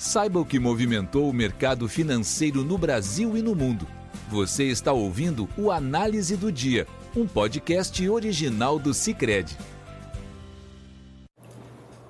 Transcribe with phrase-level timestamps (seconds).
[0.00, 3.86] Saiba o que movimentou o mercado financeiro no Brasil e no mundo.
[4.30, 9.54] Você está ouvindo o Análise do Dia, um podcast original do Cicred.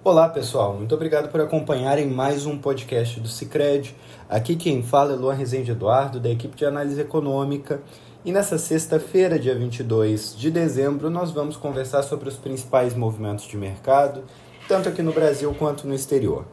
[0.05, 3.93] Olá pessoal, muito obrigado por acompanharem mais um podcast do Cicred.
[4.29, 7.83] Aqui quem fala é Luan Rezende Eduardo, da equipe de análise econômica.
[8.25, 13.57] E nessa sexta-feira, dia 22 de dezembro, nós vamos conversar sobre os principais movimentos de
[13.57, 14.23] mercado,
[14.69, 16.47] tanto aqui no Brasil quanto no exterior.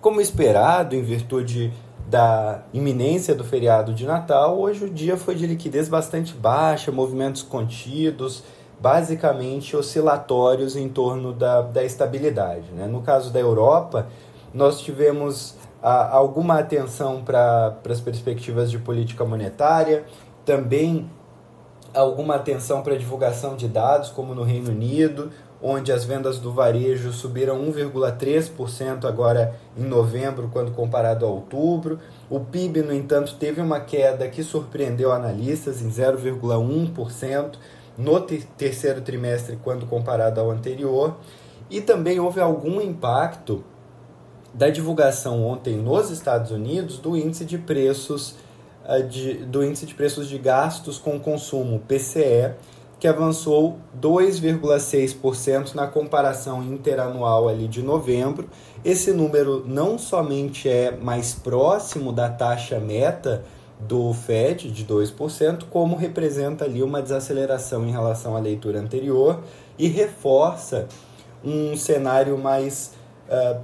[0.00, 1.70] Como esperado, em virtude
[2.08, 7.42] da iminência do feriado de Natal, hoje o dia foi de liquidez bastante baixa, movimentos
[7.42, 8.42] contidos,
[8.80, 12.72] basicamente oscilatórios em torno da, da estabilidade.
[12.72, 12.86] Né?
[12.86, 14.06] No caso da Europa,
[14.54, 20.06] nós tivemos a, alguma atenção para as perspectivas de política monetária,
[20.46, 21.10] também
[21.92, 25.30] alguma atenção para a divulgação de dados, como no Reino Unido,
[25.62, 31.98] onde as vendas do varejo subiram 1,3% agora em novembro, quando comparado a outubro.
[32.28, 37.52] O PIB, no entanto, teve uma queda que surpreendeu analistas em 0,1%
[37.98, 41.16] no terceiro trimestre, quando comparado ao anterior.
[41.68, 43.62] E também houve algum impacto
[44.52, 48.34] da divulgação ontem nos Estados Unidos do índice de preços
[48.84, 52.54] eh, de, do índice de preços de gastos com consumo PCE
[53.00, 58.46] que avançou 2,6% na comparação interanual ali de novembro.
[58.84, 63.42] Esse número não somente é mais próximo da taxa meta
[63.80, 69.40] do Fed de 2%, como representa ali uma desaceleração em relação à leitura anterior
[69.78, 70.86] e reforça
[71.42, 72.92] um cenário mais
[73.30, 73.60] uh,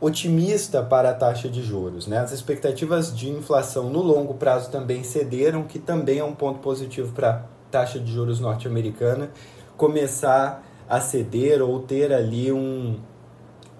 [0.00, 2.08] otimista para a taxa de juros.
[2.08, 2.18] Né?
[2.18, 7.12] As expectativas de inflação no longo prazo também cederam, que também é um ponto positivo
[7.12, 9.30] para taxa de juros norte-americana
[9.76, 12.98] começar a ceder ou ter ali um,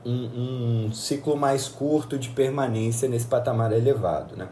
[0.05, 4.37] um, um, ciclo mais curto de permanência nesse patamar elevado.
[4.37, 4.49] Né?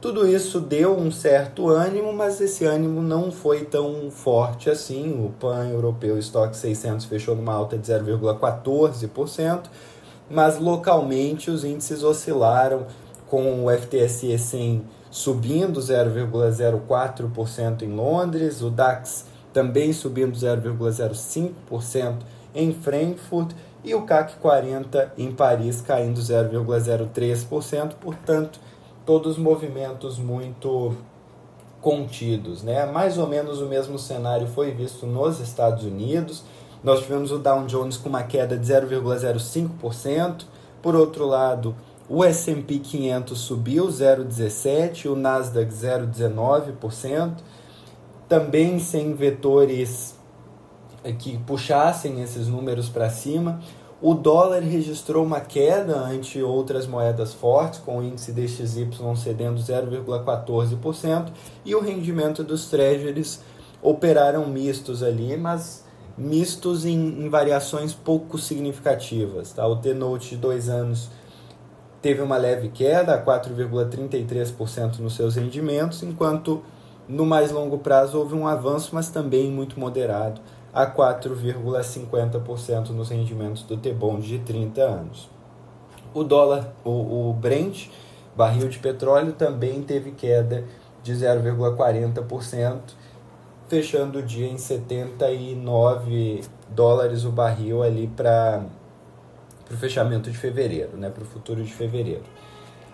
[0.00, 5.12] Tudo isso deu um certo ânimo, mas esse ânimo não foi tão forte assim.
[5.24, 9.62] O PAN europeu Stock 600 fechou numa alta de 0,14%,
[10.30, 12.86] mas localmente os índices oscilaram
[13.28, 22.16] com o FTSE 100 subindo 0,04% em Londres, o DAX também subindo 0,05%
[22.54, 23.52] em Frankfurt
[23.84, 28.58] e o CAC 40 em Paris caindo 0,03%, portanto,
[29.04, 30.96] todos movimentos muito
[31.82, 32.86] contidos, né?
[32.86, 36.42] Mais ou menos o mesmo cenário foi visto nos Estados Unidos.
[36.82, 40.46] Nós tivemos o Dow Jones com uma queda de 0,05%.
[40.80, 41.76] Por outro lado,
[42.14, 47.38] o S&P 500 subiu 0,17%, o Nasdaq 0,19%,
[48.28, 50.14] também sem vetores
[51.18, 53.60] que puxassem esses números para cima.
[53.98, 61.32] O dólar registrou uma queda ante outras moedas fortes, com o índice DXY cedendo 0,14%,
[61.64, 63.40] e o rendimento dos treasuries
[63.80, 65.82] operaram mistos ali, mas
[66.18, 69.50] mistos em, em variações pouco significativas.
[69.54, 69.66] Tá?
[69.66, 71.08] O T-Note de dois anos
[72.02, 76.62] teve uma leve queda, 4,33% nos seus rendimentos, enquanto
[77.08, 80.40] no mais longo prazo houve um avanço, mas também muito moderado,
[80.74, 85.30] a 4,50% nos rendimentos do T-Bond de 30 anos.
[86.12, 87.88] O dólar, o, o Brent,
[88.36, 90.64] barril de petróleo, também teve queda
[91.02, 92.80] de 0,40%,
[93.68, 98.64] fechando o dia em 79 dólares o barril ali para
[99.72, 102.24] para o fechamento de fevereiro, né, para o futuro de fevereiro.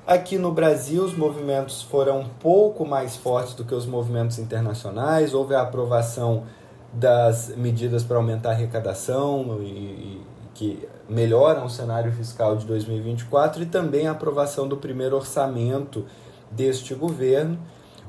[0.07, 5.35] Aqui no Brasil, os movimentos foram um pouco mais fortes do que os movimentos internacionais.
[5.35, 6.45] Houve a aprovação
[6.93, 10.23] das medidas para aumentar a arrecadação e, e
[10.55, 16.07] que melhoram o cenário fiscal de 2024 e também a aprovação do primeiro orçamento
[16.51, 17.59] deste governo,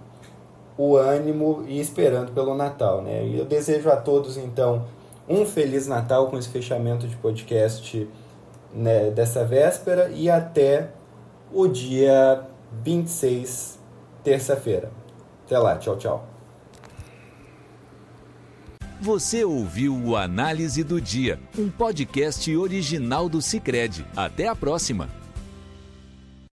[0.78, 3.02] o ânimo e esperando pelo Natal.
[3.02, 3.26] Né?
[3.26, 4.86] E eu desejo a todos, então,
[5.28, 8.10] um Feliz Natal com esse fechamento de podcast
[8.74, 10.90] né, dessa véspera e até
[11.52, 12.44] o dia
[12.82, 13.78] 26,
[14.24, 14.90] terça-feira.
[15.46, 16.28] Até lá, tchau, tchau.
[19.02, 24.06] Você ouviu o Análise do Dia, um podcast original do Cicred.
[24.16, 25.27] Até a próxima!